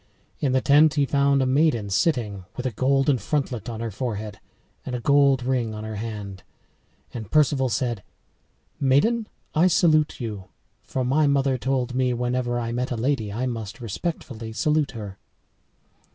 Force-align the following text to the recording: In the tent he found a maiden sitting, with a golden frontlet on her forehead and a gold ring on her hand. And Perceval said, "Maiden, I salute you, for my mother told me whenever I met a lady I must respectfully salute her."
In 0.39 0.51
the 0.53 0.61
tent 0.61 0.95
he 0.95 1.05
found 1.05 1.43
a 1.43 1.45
maiden 1.45 1.91
sitting, 1.91 2.45
with 2.57 2.65
a 2.65 2.71
golden 2.71 3.19
frontlet 3.19 3.69
on 3.69 3.81
her 3.81 3.91
forehead 3.91 4.39
and 4.83 4.95
a 4.95 4.99
gold 4.99 5.43
ring 5.43 5.75
on 5.75 5.83
her 5.83 5.97
hand. 5.97 6.41
And 7.13 7.29
Perceval 7.29 7.69
said, 7.69 8.01
"Maiden, 8.79 9.27
I 9.53 9.67
salute 9.67 10.19
you, 10.19 10.45
for 10.81 11.05
my 11.05 11.27
mother 11.27 11.55
told 11.55 11.93
me 11.93 12.15
whenever 12.15 12.59
I 12.59 12.71
met 12.71 12.89
a 12.89 12.95
lady 12.97 13.31
I 13.31 13.45
must 13.45 13.79
respectfully 13.79 14.53
salute 14.53 14.93
her." 14.93 15.19